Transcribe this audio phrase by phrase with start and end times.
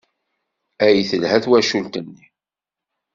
[0.85, 2.25] Ay telha twacult-nni!